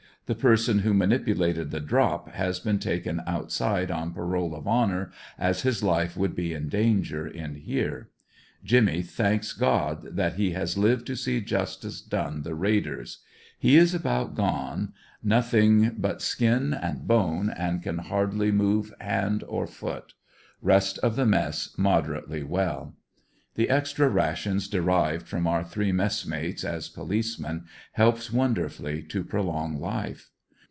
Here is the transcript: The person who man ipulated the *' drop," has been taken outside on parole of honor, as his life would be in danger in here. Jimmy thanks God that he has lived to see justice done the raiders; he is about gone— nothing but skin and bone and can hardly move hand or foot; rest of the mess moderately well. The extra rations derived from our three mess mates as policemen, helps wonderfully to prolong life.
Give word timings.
The 0.27 0.35
person 0.35 0.79
who 0.79 0.93
man 0.93 1.09
ipulated 1.09 1.71
the 1.71 1.79
*' 1.79 1.79
drop," 1.81 2.29
has 2.31 2.61
been 2.61 2.79
taken 2.79 3.21
outside 3.27 3.91
on 3.91 4.13
parole 4.13 4.55
of 4.55 4.65
honor, 4.65 5.11
as 5.37 5.63
his 5.63 5.83
life 5.83 6.15
would 6.15 6.35
be 6.37 6.53
in 6.53 6.69
danger 6.69 7.27
in 7.27 7.55
here. 7.55 8.07
Jimmy 8.63 9.01
thanks 9.01 9.51
God 9.51 10.15
that 10.15 10.35
he 10.35 10.51
has 10.51 10.77
lived 10.77 11.05
to 11.07 11.17
see 11.17 11.41
justice 11.41 11.99
done 11.99 12.43
the 12.43 12.55
raiders; 12.55 13.17
he 13.59 13.75
is 13.75 13.93
about 13.93 14.33
gone— 14.33 14.93
nothing 15.23 15.95
but 15.97 16.21
skin 16.21 16.73
and 16.73 17.05
bone 17.05 17.49
and 17.49 17.83
can 17.83 17.97
hardly 17.97 18.53
move 18.53 18.93
hand 19.01 19.43
or 19.49 19.67
foot; 19.67 20.13
rest 20.61 20.97
of 20.99 21.17
the 21.17 21.25
mess 21.25 21.73
moderately 21.77 22.41
well. 22.41 22.95
The 23.55 23.69
extra 23.69 24.07
rations 24.07 24.69
derived 24.69 25.27
from 25.27 25.45
our 25.45 25.61
three 25.61 25.91
mess 25.91 26.25
mates 26.25 26.63
as 26.63 26.87
policemen, 26.87 27.65
helps 27.91 28.31
wonderfully 28.31 29.03
to 29.03 29.25
prolong 29.25 29.77
life. 29.77 30.29